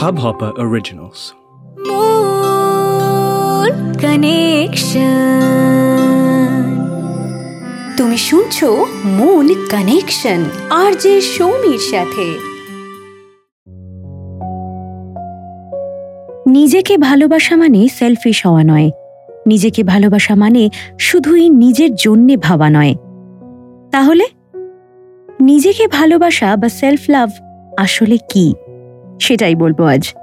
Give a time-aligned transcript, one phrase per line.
[0.00, 1.34] Hubhopper Originals.
[1.76, 5.06] Moon Connection.
[7.96, 12.26] তুমি শুনছো moon connection আর যে সৌমির সাথে
[16.46, 18.90] নিজেকে ভালোবাসা মানে সেলফিশ হওয়া নয়
[19.46, 22.94] নিজেকে ভালোবাসা মানে শুধুই নিজের জন্যে ভাবা নয়
[23.90, 24.24] তাহলে
[25.40, 27.30] নিজেকে ভালোবাসা বা সেলফ লাভ
[27.76, 28.54] আসলে কি?
[29.20, 30.14] সেটাই বলব আজ।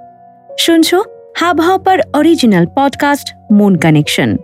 [0.59, 1.03] শুনছো
[1.61, 4.37] Hubhopper original podcast Mon connection.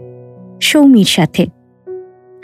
[0.61, 1.45] Soumir সাথে।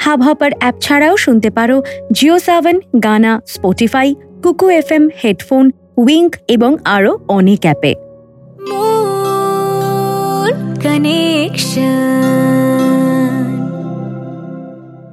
[0.02, 6.36] হাব হপার অ্যাপ ছাড়াও শুনতে পারো Jio Saavn Gaana Spotify Kuku F M headphone Wynk
[6.48, 7.96] এবং আরও অনেক অ্যাপে।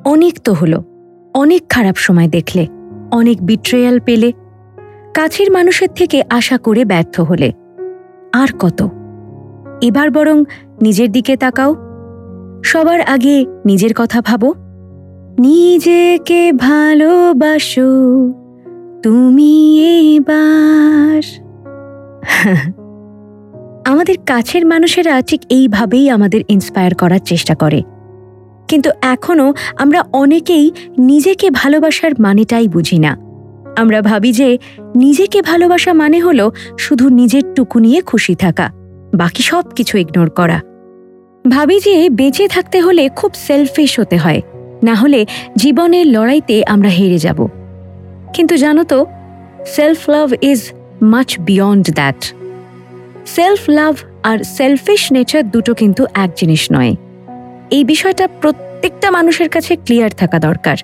[0.05, 0.83] অনেক তো হলো।
[1.35, 2.67] অনেক খারাপ সময় দেখলে
[3.13, 4.33] অনেক বিট্রেয়াল পেলে
[5.15, 7.53] কাছের মানুষের থেকে আশা করে ব্যর্থ হলে।
[8.33, 8.89] আর কত?
[9.83, 10.45] এবার বরং
[10.83, 11.77] নিজের দিকে তাকাও।
[12.65, 14.55] সবার আগে নিজের কথা ভাবো।
[15.39, 17.91] নিজেকে ভালোবাসো,
[19.03, 19.81] তুমি
[20.17, 21.23] এবার।
[23.87, 27.83] আমাদের কাছের মানুষেরা ঠিক এইভাবেই আমাদের ইন্সপায়ার করার চেষ্টা করে।
[28.69, 33.32] কিন্তু এখনও আমরা অনেকেই নিজেকে ভালোবাসার মানেটাই বুঝি না।
[33.77, 34.59] আমরা ভাবি যে
[34.97, 38.71] নিজেকে ভালোবাসা মানে হলো শুধু নিজের টুকু নিয়ে খুশি থাকা,
[39.15, 40.61] বাকি সব কিছু ইগনোর করা।
[41.51, 44.41] ভাবি যে বেঁচে থাকতে হলে খুব সেলফিশ হতে হয়,
[44.83, 47.49] না হলে জীবনের লড়াইতে আমরা হেরে যাব।
[48.35, 49.07] কিন্তু জানো তো
[49.67, 52.21] self love is much beyond that
[53.27, 56.95] self love R selfish nature দুটো কিন্তু এক জিনিস নয়।
[57.71, 60.77] এই বিষয়টা প্রত্যেকটা মানুষের কাছে ক্লিয়ার থাকা দরকার।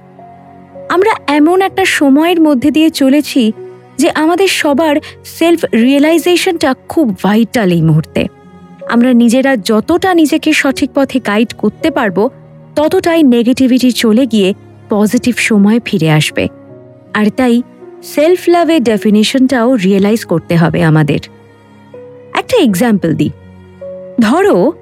[0.89, 3.53] আমরা এমন একটা সময়ের মধ্যে দিয়ে চলেছি
[3.99, 8.27] যে আমাদের সবার সেলফ রিয়েলাইজেশনটা খুব ভাইটাল এই মুহূর্তে।
[8.89, 12.29] আমরা নিজেরা যতটা নিজেকে সঠিক পথে গাইড করতে পারব,
[12.77, 14.55] ততটাই নেগেটিভিটি চলে গিয়ে
[14.91, 16.49] পজিটিভ সময় ফিরে আসবে।
[17.15, 17.63] আর তাই
[18.03, 21.19] সেলফ লাভের ডেফিনেশনটাও রিয়েলাইজ করতে হবে আমাদের।
[22.35, 23.31] একটা এক্সাম্পল দিই।
[24.21, 24.73] ধরো,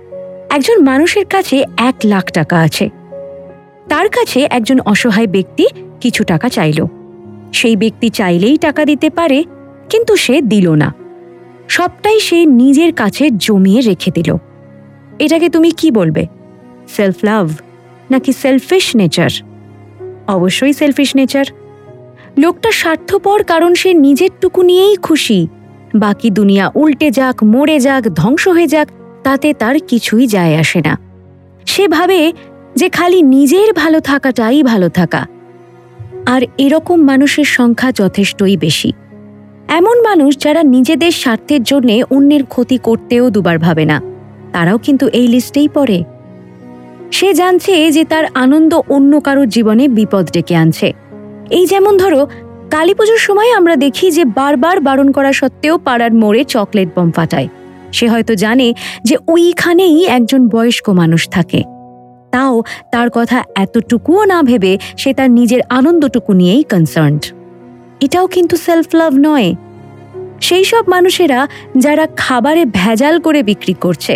[0.50, 2.95] একজন মানুষের কাছে এক লাখ টাকা আছে।
[3.88, 5.66] তার কাছে একজন অসহায় ব্যক্তি
[6.00, 6.84] কিছু টাকা চাইল।
[7.52, 9.44] সেই ব্যক্তি চাইলেই টাকা দিতে পারে,
[9.90, 10.94] কিন্তু সে দিল না।
[11.68, 14.36] সবটাই সে নিজের কাছে জমিয়ে রেখে দিল।
[15.18, 16.26] এটাকে তুমি কি বলবে?
[16.88, 17.50] সেলফ লাভ
[18.10, 19.30] নাকি সেলফিশ নেচার
[20.26, 21.44] অবশ্যই সেলফিশ নেচার
[22.38, 25.46] লোকটা স্বার্থপর কারণ সে নিজের টুকু নিয়েই খুশি।
[25.94, 28.88] বাকি দুনিয়া উল্টে যাক, মরে যাক, ধ্বংস হয়ে যাক,
[29.22, 30.98] তাতে তার কিছুই যায় আসে না।
[31.66, 32.32] সে ভাবে
[32.76, 35.26] যে খালি নিজের ভালো থাকাটাই ভালো থাকা।
[36.26, 38.92] আর এরকম মানুষের সংখ্যা যথেষ্টই বেশি।
[39.68, 44.02] এমন মানুষ যারা নিজেদের স্বার্থের জন্য অন্যের ক্ষতি করতেও দুবার ভাবে না।
[44.52, 46.04] তারাও কিন্তু এই লিস্টেই পড়ে।
[47.12, 50.92] সে জানছে যে তার আনন্দ অন্য কারোর জীবনে বিপদ ডেকে আনছে।
[51.50, 52.26] এই যেমন ধরো,
[52.70, 57.48] কালী পুজোর সময় আমরা দেখি যে বারবার বারণ করা সত্ত্বেও পাড়ার মোড়ে চকলেট বম ফাটায়।
[57.92, 61.75] সে হয়তো জানে যে ওইখানেই একজন বয়স্ক মানুষ থাকে।
[62.36, 62.54] তাও
[62.92, 67.22] তার কথা এতটুকুও না ভেবে সে তার নিজের আনন্দটুকু নিয়েই কনসার্নড
[68.00, 69.48] এটাও কিন্তু সেলফ লাভ নয়।
[70.40, 71.40] সেই সব মানুষেরা
[71.78, 74.14] যারা খাবারে ভেজাল করে বিক্রি করছে,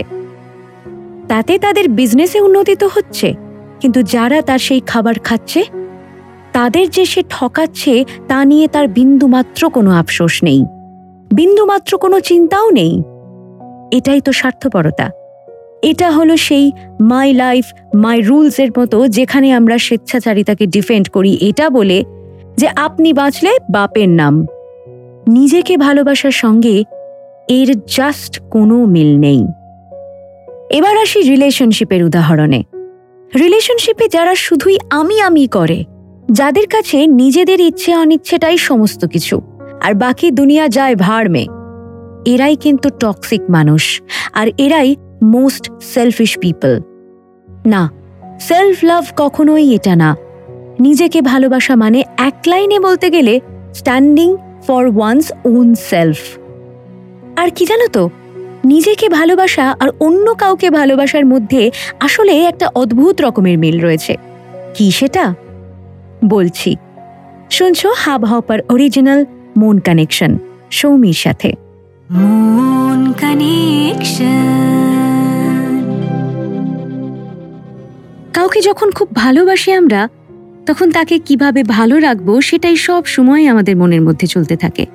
[1.29, 3.29] তাতে তাদের বিজনেসে উন্নতি তো হচ্ছে।
[3.81, 5.61] কিন্তু যারা তার সেই খাবার খাচ্ছে,
[6.53, 7.95] তাদের যে সে ঠকাচ্ছে,
[8.29, 10.61] তা নিয়ে তার বিন্দুমাত্র কোনো আফসোস নেই।
[11.31, 12.95] বিন্দুমাত্র কোনো চিন্তাও নেই।
[13.93, 15.07] এটাই তো স্বার্থপরতা।
[15.83, 17.65] এটা হলো সেই মাই লাইফ
[17.95, 22.05] মাই রুলসের মতো যেখানে আমরা স্বেচ্ছাচারিতাকে ডিফেন্ড করি। এটা বলে
[22.57, 24.47] যে আপনি বাঁচলে বাপের নাম।
[25.29, 26.85] নিজেকে ভালোবাসার সঙ্গে
[27.49, 29.47] এর জাস্ট কোনো মিল নেই।
[30.71, 32.65] এবার আসি রিলেশনশিপের উদাহরণে।
[33.39, 35.85] রিলেশনশিপে যারা শুধুই আমি আমি করে,
[36.31, 39.41] যাদের কাছে নিজেদের ইচ্ছে অনিচ্ছেটাই সমস্ত কিছু,
[39.81, 41.47] আর বাকি দুনিয়া যায় ভাড়মে
[42.27, 46.81] এরাই কিন্তু টক্সিক মানুষ, আর এরাই মোস্ট সেলফিশ পিপল
[47.67, 47.91] না
[48.41, 50.17] সেলফ লাভ কখনোই এটা না।
[50.81, 53.41] নিজেকে ভালোবাসা মানে এক লাইনে বলতে গেলে
[53.75, 54.37] standing
[54.67, 56.19] for one's own self
[57.37, 58.11] আর কি জানো তো,
[58.65, 61.71] নিজেকে ভালোবাসা আর অন্য কাউকে ভালোবাসার মধ্যে
[62.01, 64.17] আসলে একটা অদ্ভুত রকমের মিল রয়েছে।
[64.75, 65.35] কি সেটা?
[66.25, 66.77] বলছি,
[67.51, 69.25] শুনছো হাব হপার অরিজিনাল
[69.57, 70.39] মন কানেকশন
[70.71, 71.53] সৌমির সাথে।
[78.35, 80.09] কাউকে যখন খুব ভালোবাসি আমরা,
[80.67, 84.87] তখন তাকে কীভাবে ভালো রাখব সেটাই সব সময় আমাদের মনের মধ্যে চলতে থাকে।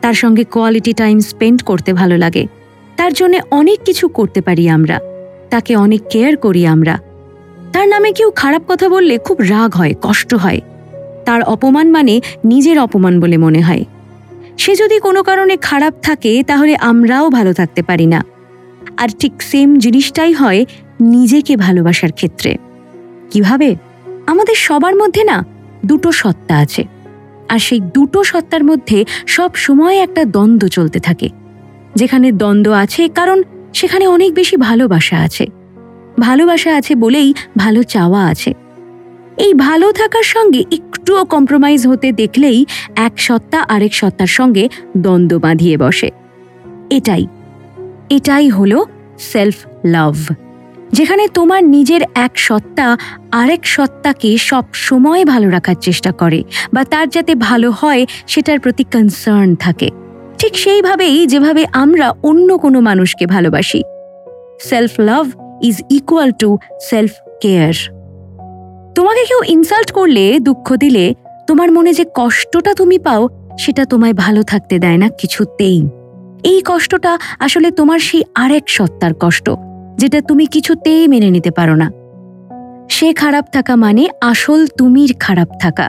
[0.00, 2.46] তার সঙ্গে কোয়ালিটি টাইম স্পেন্ড করতে ভালো লাগে।
[2.96, 5.00] তার জন্য অনেক কিছু করতে পারি আমরা।
[5.50, 6.98] তাকে অনেক কেয়ার করি আমরা।
[7.72, 10.60] তার নামে কেউ খারাপ কথা বললে খুব রাগ হয়, কষ্ট হয়।
[11.24, 13.84] তার অপমান মানে নিজের অপমান বলে মনে হয়।
[14.58, 18.24] সে যদি কোনো কারণে খারাপ থাকে, তাহলে আমরাও ভালো থাকতে পারি না।
[18.96, 20.64] আর ঠিক সেম জিনিসটাই হয়
[21.00, 22.56] নিজেকে ভালোবাসার ক্ষেত্রে।
[23.30, 23.76] কীভাবে?
[24.26, 25.44] আমাদের সবার মধ্যে না
[25.86, 26.84] দুটো সত্তা আছে।
[27.48, 31.28] আর সেই দুটো সত্তার মধ্যে সব সময় একটা দ্বন্দ্ব চলতে থাকে।
[31.94, 33.42] যেখানে দ্বন্দ্ব আছে, কারণ
[33.74, 35.46] সেখানে অনেক বেশি ভালোবাসা আছে।
[36.20, 38.54] ভালোবাসা আছে বলেই ভালো চাওয়া আছে।
[39.36, 45.76] এই ভালো থাকার সঙ্গে একটুও কম্প্রোমাইজ হতে দেখলেই এক সত্তা আরেক সত্তার সঙ্গে দ্বন্দ্ব বাঁধিয়ে
[45.76, 46.10] বসে।
[46.90, 47.26] এটাই।
[48.10, 48.86] এটাই হলো
[49.18, 50.16] সেলফ লাভ
[50.92, 52.98] যেখানে তোমার নিজের এক সত্তা
[53.32, 58.84] আরেক সত্তাকে সব সময় ভালো রাখার চেষ্টা করে বা তার যাতে ভালো হয় সেটার প্রতি
[58.84, 59.90] কনসার্ন থাকে।
[60.38, 63.82] ঠিক সেইভাবেই যেভাবে আমরা অন্য কোনো মানুষকে ভালোবাসি।
[64.60, 65.30] Self love
[65.62, 67.91] is equal to self care
[68.94, 71.14] তোমাকে কেউ ইনসাল্ট করলে, দুঃখ দিলে,
[71.46, 73.28] তোমার মনে যে কষ্টটা তুমি পাও,
[73.58, 75.88] সেটা তোমায় ভালো থাকতে দেয় না কিছুতেই।
[76.44, 79.50] এই কষ্টটা আসলে তোমার সেই আরেক সত্তার কষ্ট,
[79.96, 81.90] যেটা তুমি কিছুতেই মেনে নিতে পারো না।
[82.90, 85.86] সে খারাপ থাকা মানে আসল তুমির খারাপ থাকা।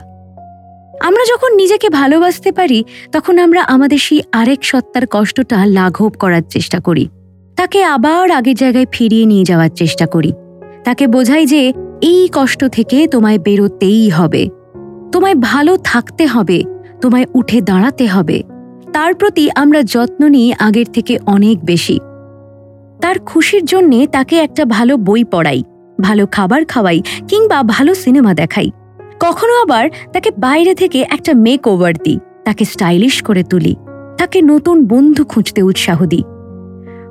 [1.00, 6.80] আমরা যখন নিজেকে ভালোবাসতে পারি, তখন আমরা আমাদের সেই আরেক সত্তার কষ্টটা লাঘব করার চেষ্টা
[6.80, 7.08] করি।
[7.56, 10.32] তাকে আবার আগের জায়গায় ফিরিয়ে নিয়ে যাওয়ার চেষ্টা করি।
[10.84, 14.48] তাকে বোঝাই যে এই কষ্ট থেকে তোমায় বেরোতেই হবে।
[15.12, 16.62] তোমায় ভালো থাকতে হবে,
[17.00, 18.42] তোমায় উঠে দাঁড়াতে হবে।
[18.92, 21.98] তার প্রতি আমরা যত্ন নিই আগের থেকে অনেক বেশি।
[23.00, 25.62] তার খুশির জন্যে তাকে একটা ভালো বই পড়াই,
[26.00, 28.70] ভালো খাবার খাওয়াই কিংবা ভালো সিনেমা দেখাই।
[29.20, 33.76] কখনো আবার তাকে বাইরে থেকে একটা মেক ওভার দিই, তাকে স্টাইলিশ করে তুলি,
[34.18, 36.22] তাকে নতুন বন্ধু খুঁজতে উৎসাহ দিই।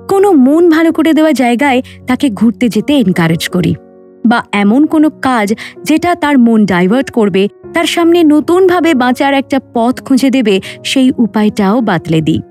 [0.09, 3.75] কোনো মন ভালো করে দেওয়া জায়গায় তাকে ঘুরতে যেতে এনকারেজ করি।
[4.25, 5.53] বা এমন কোনো কাজ
[5.83, 11.81] যেটা তার মন ডাইভার্ট করবে, তার সামনে নতুনভাবে বাঁচার একটা পথ খুঁজে দেবে, সেই উপায়টাও
[11.81, 12.41] বাতলে দিই।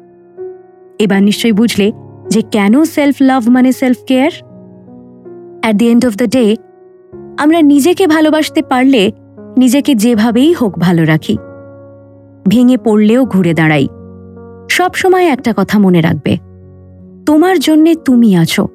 [0.99, 1.93] এবার নিশ্চয়ই বুঝলে
[2.31, 4.31] যে কেন সেলফ লাভ মানে self care
[5.61, 6.57] at the end of the day
[7.39, 9.13] আমরা নিজেকে ভালোবাসতে পারলে
[9.57, 11.37] নিজেকে যেভাবেই হোক ভালো রাখি।
[12.49, 13.89] ভেঙে পড়লেও ঘুরে দাঁড়াই।
[14.71, 16.37] সব সময় একটা কথা মনে রাখবে।
[17.27, 18.69] তোমার জন্যে তুমি আছো।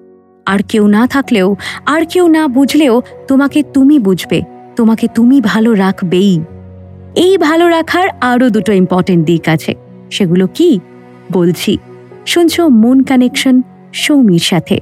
[0.47, 1.55] আর কেউ না থাকলেও
[1.85, 4.41] আর কেউ না বুঝলেও তোমাকে তুমি বুঝবে
[4.75, 6.39] তোমাকে তুমি ভালো রাখবেই।
[7.15, 9.75] এই ভালো রাখার আরও দুটো ইম্পর্টেন্ট দিক আছে।
[10.11, 10.79] সেগুলো কি?
[11.31, 11.77] বলছি
[12.25, 13.61] শুনছ মুন কানেকশন
[13.94, 14.79] সৌমির সাথে।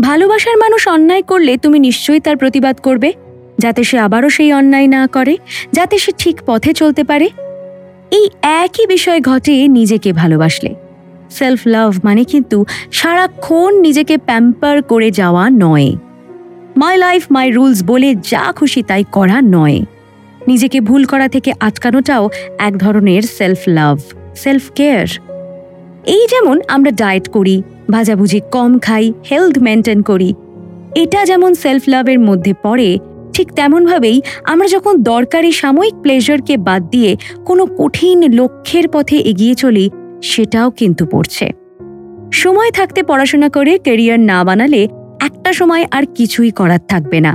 [0.00, 3.12] ভালোবাসার মানুষ অন্যায় করলে তুমি নিশ্চয়ই তার প্রতিবাদ করবে
[3.58, 5.34] যাতে সে আবারও সেই অন্যায় না করে
[5.72, 7.28] যাতে সে ঠিক পথে চলতে পারে।
[8.16, 8.24] এই
[8.64, 10.70] একই বিষয় ঘটে নিজেকে ভালোবাসলে।
[11.30, 12.58] সেলফ লাভ মানে কিন্তু
[12.92, 15.88] সারাক্ষণ নিজেকে প্যাম্পার করে যাওয়া নয়।
[16.76, 19.78] মাই লাইফ মাই রুলস বলে যা খুশি তাই করা নয়।
[20.48, 22.24] নিজেকে ভুল করা থেকে আটকানোটাও
[22.58, 23.96] এক ধরনের সেলফ লাভ
[24.36, 25.08] সেলফ কেয়ার
[26.06, 27.56] এই যেমন আমরা ডায়েট করি,
[27.90, 30.30] ভাজাভুজি কম খাই হেলথ মেনটেন করি,
[30.94, 32.90] এটা যেমন সেলফ লাভের মধ্যে পড়ে
[33.34, 39.90] ঠিক তেমনভাবেই আমরা যখন দরকারি সাময়িক প্লেজারকে বাদ দিয়ে কোনো কঠিন লক্ষ্যের পথে এগিয়ে চলি,
[40.22, 41.46] সেটাও কিন্তু পড়ছে।
[42.32, 44.82] সময় থাকতে পড়াশোনা করে কেরিয়ার না বানালে
[45.20, 47.32] একটা সময় আর কিছুই করার থাকবে না।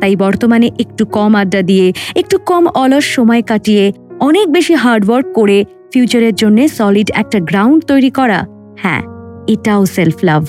[0.00, 3.84] তাই বর্তমানে একটু কম আড্ডা দিয়ে, একটু কম অলস সময় কাটিয়ে,
[4.20, 5.58] অনেক বেশি হার্ডওয়ার্ক করে
[5.92, 8.38] ফিউচারের জন্য সলিড একটা গ্রাউন্ড তৈরি করা
[8.78, 9.02] হ্যাঁ
[9.48, 10.42] এটাও সেলফ লাভ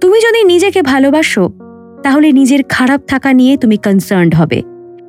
[0.00, 1.44] তুমি যদি নিজেকে ভালোবাসো
[2.02, 4.62] তাহলে নিজের খারাপ থাকা নিয়ে তুমি কনসার্নড হবে।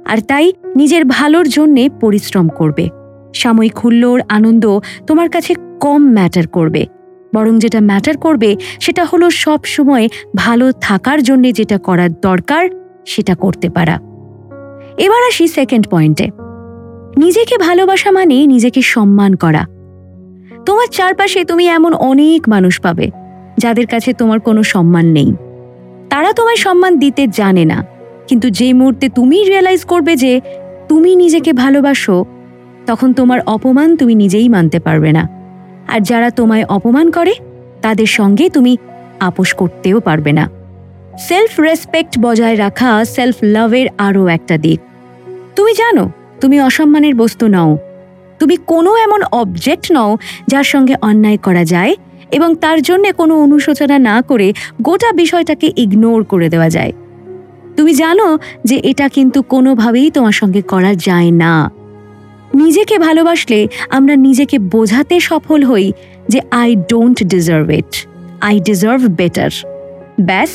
[0.05, 2.89] আর তাই নিজের ভালোর জন্যে পরিশ্রম করবে।
[3.33, 6.85] সাময়িক হুল্লোর আনন্দ তোমার কাছে কম ম্যাটার করবে।
[7.35, 12.69] বরং যেটা ম্যাটার করবে সেটা হলো সব সময় ভালো থাকার জন্যে যেটা করার দরকার,
[13.05, 13.99] সেটা করতে পারা।
[14.97, 16.29] এবার আসি সেকেন্ড পয়েন্টে
[17.17, 19.65] নিজেকে ভালোবাসা মানে নিজেকে সম্মান করা।
[20.65, 23.09] তোমার চারপাশে তুমি এমন অনেক মানুষ পাবে,
[23.57, 25.33] যাদের কাছে তোমার কোনো সম্মান নেই।
[26.13, 27.85] তারা তোমায় সম্মান দিতে জানে না।
[28.27, 30.41] কিন্তু যে মুহূর্তে তুমি রিয়েলাইজ করবে যে
[30.89, 32.25] তুমি নিজেকে ভালোবাসো,
[32.85, 35.29] তখন তোমার অপমান তুমি নিজেই মানতে পারবে না।
[35.87, 37.33] আর যারা তোমায় অপমান করে,
[37.81, 38.77] তাদের সঙ্গে তুমি
[39.19, 40.49] আপোষ করতেও পারবে না।
[41.19, 44.79] সেলফ রেসপেক্ট বজায় রাখা সেলফ লাভের আরও একটা দিক।
[45.55, 46.09] তুমি জানো,
[46.41, 47.77] তুমি অসম্মানের বস্তু নও।
[48.39, 50.17] তুমি কোনো এমন অবজেক্ট নও
[50.47, 51.95] যার সঙ্গে অন্যায় করা যায়
[52.33, 56.93] এবং তার জন্যে কোনো অনুশোচনা না করে গোটা বিষয়টাকে ইগনোর করে দেওয়া যায়।
[57.77, 61.71] তুমি জানো যে এটা কিন্তু কোনোভাবেই তোমার সঙ্গে করা যায় না।
[62.53, 65.91] নিজেকে ভালোবাসলে আমরা নিজেকে বোঝাতে সফল হই
[66.29, 68.07] যে I don't deserve it
[68.41, 69.49] I deserve better
[70.21, 70.51] ব্যাস,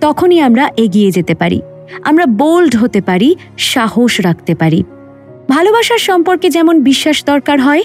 [0.00, 1.60] তখনই আমরা এগিয়ে যেতে পারি।
[2.02, 4.80] আমরা বোল্ড হতে পারি, সাহস রাখতে পারি।
[5.48, 7.82] ভালোবাসার সম্পর্কে যেমন বিশ্বাস দরকার হয়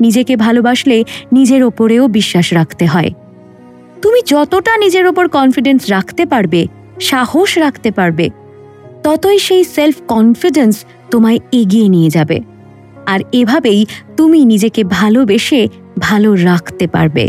[0.00, 3.10] নিজেকে ভালোবাসলে নিজের ওপরেও বিশ্বাস রাখতে হয়।
[4.02, 6.66] তুমি যতটা নিজের ওপর কনফিডেন্স রাখতে পারবে,
[7.00, 8.30] সাহস রাখতে পারবে,
[9.02, 12.40] ততই সেই সেলফ কনফিডেন্স তোমায় এগিয়ে নিয়ে যাবে।
[13.06, 13.86] আর এভাবেই
[14.16, 17.28] তুমি নিজেকে ভালোবেসে ভালো রাখতে পারবে।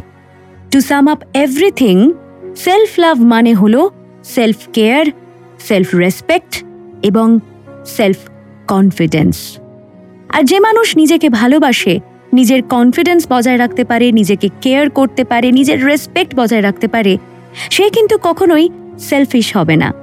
[0.71, 2.11] To sum up everything
[2.55, 3.89] self love মানে হল
[4.23, 5.05] সেলফ কেয়ার
[5.59, 6.63] সেলফ রেসপেক্ট
[7.03, 7.39] এবং
[7.85, 8.17] সেলফ
[8.67, 9.57] কনফিডেন্স
[10.29, 11.99] আর যে মানুষ নিজেকে ভালোবাসে
[12.33, 17.17] নিজের কনফিডেন্স বজায় রাখতে পারে, নিজেকে কেয়ার করতে পারে, নিজের রেসপেক্ট বজায় রাখতে পারে,
[17.69, 18.69] সে কিন্তু কখনোই
[18.99, 19.93] সেলফিশ হবে না।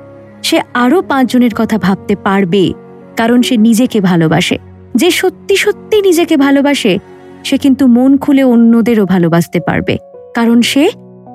[0.42, 2.72] সে আরও পাঁচজনের কথা ভাবতে পারবে,
[3.16, 4.56] কারণ সে নিজেকে ভালোবাসে।
[4.94, 6.98] যে সত্যি সত্যি নিজেকে ভালোবাসে,
[7.44, 9.94] সে কিন্তু মন খুলে অন্যদেরও ভালোবাসতে পারবে,
[10.34, 10.90] কারণ সে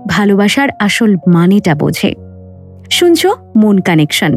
[0.07, 2.11] ভালোবাসার আসল মানেটা বোঝে।
[2.89, 3.21] শুনছ,
[3.55, 4.33] মন কানেকশন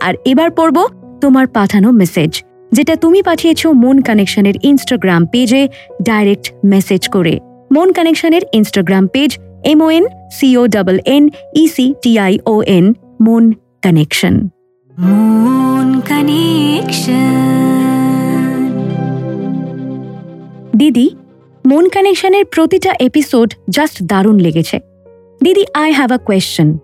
[0.00, 0.76] আর এবার পড়ব
[1.20, 2.32] তোমার পাঠানো মেসেজ
[2.72, 5.68] যেটা তুমি পাঠিয়েছ মন কানেকশনের ইনস্টাগ্রাম পেজে
[6.02, 7.38] ডাইরেক্ট মেসেজ করে।
[7.74, 13.52] Mon কানেকশনের Instagram page M O N C O double N E C T I O N Mon
[13.82, 14.48] connection.
[14.98, 17.52] Mon connection.
[20.76, 21.10] দিদি
[21.66, 24.80] মন কানেকশনের প্রতিটা এপিসোড জাস্ট দারুণ লেগেছে।
[25.42, 26.78] দিদি আই হ্যাভ আ কোয়েশ্চেন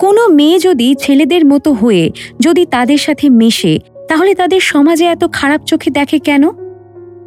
[0.00, 5.64] কোনো মেয়ে যদি ছেলেদের মতো হয়ে যদি তাদের সাথে মেশে তাহলে তাদের সমাজে এত খারাপ
[5.64, 6.48] চোখে দেখে কেন?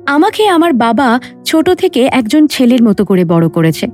[0.07, 3.87] আমাকে আমার বাবা ছোট থেকে একজন ছেলের মতো করে বড় করেছে।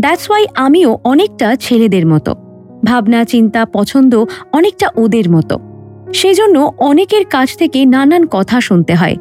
[0.00, 2.34] দ্যাটস ওয়াই আমিও অনেকটা ছেলেদের মতো।
[2.84, 5.58] ভাবনা, চিন্তা, পছন্দ অনেকটা ওদের মতো।
[6.14, 9.16] সেজন্য অনেকের কাছ থেকে নানান কথা শুনতে হয়।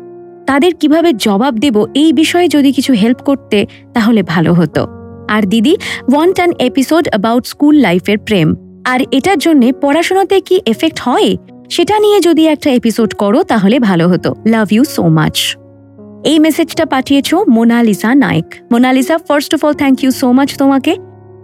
[0.47, 4.87] তাদের কীভাবে জবাব দেব এই বিষয়ে যদি কিছু হেল্প করতে, তাহলে ভালো হতো।
[5.27, 5.75] আর দিদি
[6.13, 11.35] ওয়ান টান এপিসোড অ্যাবাউট স্কুল লাইফের প্রেম। আর এটার জন্যে পড়াশোনাতে কি এফেক্ট হয়?
[11.69, 15.57] সেটা নিয়ে যদি একটা এপিসোড করো, তাহলে ভালো হতো। লাভ ইউ সো মাচ
[16.23, 18.45] এই মেসেজটা পাঠিয়েছ Monalisa Nayak.
[18.71, 20.93] Monalisa first of all thank you so much তোমাকে।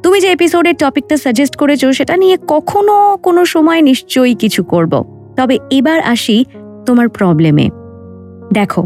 [0.03, 4.94] তুমি যে এপিসোডের টপিকটা সাজেস্ট করেছ, সেটা নিয়ে কখনো কোনো সময় নিশ্চয়ই কিছু করব।
[5.36, 6.46] তবে এবার আসি
[6.86, 7.70] তোমার প্রবলেমে
[8.53, 8.82] দেখো,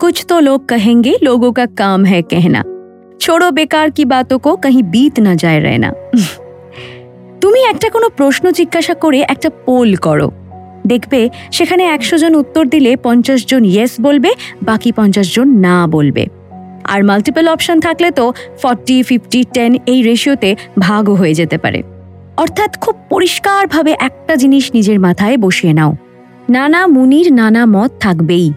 [0.00, 2.62] কুছ তো লোক কহেঙ্গে, লোগো কা কাম হ্যাঁ কেহনা।
[3.20, 5.90] ছোড়ো বেকার কি বাতো কো কাহি বিত না যায় রেনা
[7.40, 10.28] তুমি একটা কোনো প্রশ্ন জিজ্ঞাসা করে একটা পোল করো।
[10.86, 14.30] দেখবে সেখানে একশো জন উত্তর দিলে পঞ্চাশ জন ইয়েস বলবে,
[14.62, 16.26] বাকি পঞ্চাশ জন না বলবে।
[16.84, 18.32] আর মাল্টিপল অপশন থাকলে তো
[18.62, 21.82] ফর্টি ফিফটি টেন এই রেশিওতে ভাগও হয়ে যেতে পারে।
[22.36, 25.96] অর্থাৎ খুব পরিষ্কারভাবে একটা জিনিস নিজের মাথায় বসিয়ে নাও।
[26.50, 28.52] নানা মুনির, নানা মত থাকবেই।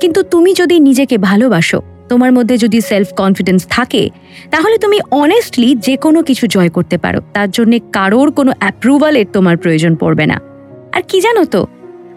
[0.00, 4.10] কিন্তু তুমি যদি নিজেকে ভালোবাসো, তোমার মধ্যে যদি সেলফ কনফিডেন্স থাকে,
[4.50, 9.56] তাহলে তুমি অনেস্টলি যে কোনো কিছু জয় করতে পারো। তার জন্য কারোর কোনো অ্যাপ্রুভালের তোমার
[9.56, 10.40] প্রয়োজন পড়বে না।
[10.94, 11.66] আর কি জানো তো?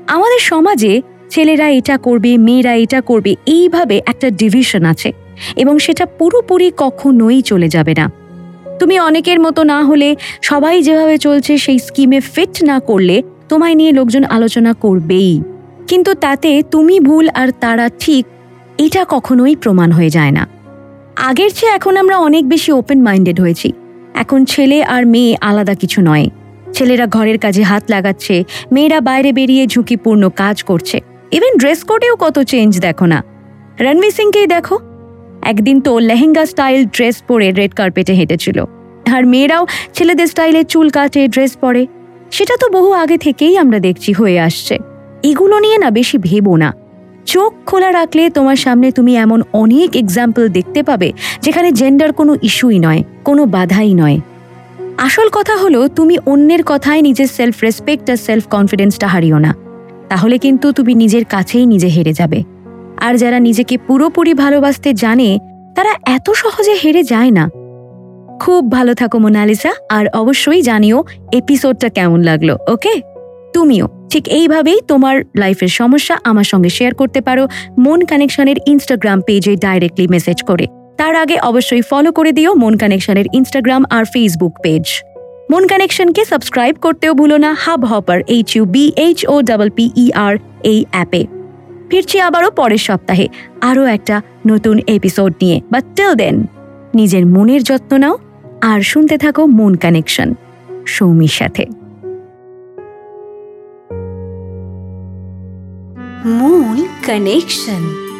[0.07, 5.11] আমাদের সমাজে ছেলেরা এটা করবে, মেয়েরা এটা করবে, এইভাবে একটা ডিভিশন আছে
[5.55, 8.11] এবং সেটা পুরোপুরি কখনোই চলে যাবে না।
[8.79, 13.91] তুমি অনেকের মতো না হলে, সবাই যেভাবে চলছে সেই স্কিমে ফিট না করলে তোমায় নিয়ে
[13.91, 15.41] লোকজন আলোচনা করবেই।
[15.87, 18.25] কিন্তু তাতে তুমি ভুল আর তারা ঠিক,
[18.77, 20.47] এটা কখনোই প্রমাণ হয়ে যায় না।
[21.15, 23.73] আগের চেয়ে এখন আমরা অনেক বেশি ওপেন মাইন্ডেড হয়েছি।
[24.13, 26.29] এখন ছেলে আর মেয়ে আলাদা কিছু নয়।
[26.77, 30.97] ছেলেরা ঘরের কাজে হাত লাগাচ্ছে, মেয়েরা বাইরে বেরিয়ে ঝুঁকিপূর্ণ কাজ করছে।
[31.31, 33.23] ইভেন ড্রেস কোডেও কত চেঞ্জ দেখো না।
[33.79, 34.75] রণবীর সিংকেই দেখো।
[35.41, 38.57] একদিন তো লেহেঙ্গা স্টাইল ড্রেস পরে রেড কার্পেটে হেঁটেছিল।
[39.15, 41.87] আর মেয়েরাও ছেলেদের স্টাইলে চুল কাটে ড্রেস পরে।
[42.31, 44.75] সেটা তো বহু আগে থেকেই আমরা দেখছি হয়ে আসছে।
[45.23, 46.69] এগুলো নিয়ে না বেশি ভেবো না।
[47.25, 51.09] চোখ খোলা রাখলে তোমার সামনে তুমি এমন অনেক এক্সাম্পল দেখতে পাবে,
[51.41, 54.17] যেখানে জেন্ডার কোনো ইস্যুই নয়, কোনো বাধাই নয়।
[54.97, 59.55] আসল কথা হলো, তুমি অন্যের কথায় নিজের সেলফ রেসপেক্ট আর সেলফ কনফিডেন্সটা হারিও না।
[60.09, 62.43] তাহলে কিন্তু তুমি নিজের কাছেই নিজে হেরে যাবে।
[62.97, 65.39] আর যারা নিজেকে পুরোপুরি ভালোবাসতে জানে,
[65.75, 67.49] তারা এত সহজে হেরে যায় না।
[68.39, 73.01] খুব ভালো থাকো, মোনালিসা, আর অবশ্যই জানিও এপিসোডটা কেমন লাগল, ওকে?
[73.53, 79.55] তুমিও, ঠিক এইভাবেই তোমার লাইফের সমস্যা আমার সঙ্গে শেয়ার করতে পারো, মন কানেকশনের ইনস্টাগ্রাম পেজে
[79.55, 85.03] ডাইরেক্টলি মেসেজ করে। তার আগে অবশ্যই ফলো করে দিও মন কানেকশনের ইনস্টাগ্রাম আর ফেসবুক পেজ
[85.51, 90.11] মন কানেকশনকে সাবস্ক্রাইব করতেও ভুলো না Hubhopper H U B H O double P E
[90.11, 91.25] R এই অ্যাপে
[91.89, 93.27] ফিরছি আবারও পরের সপ্তাহে,
[93.61, 96.45] আরও একটা নতুন এপিসোড নিয়ে। বাট টিল দেন
[96.95, 98.17] নিজের মনের যত্ন নাও
[98.61, 100.33] আর শুনতে থাকো মন কানেকশন
[100.87, 101.65] সৌমির সাথে।
[106.25, 108.06] মূল কানেকশন